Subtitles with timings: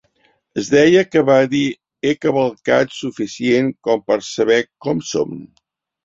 [0.59, 1.59] Es deia que va dir:
[2.07, 5.37] "He cavalcat suficient com per saber com són.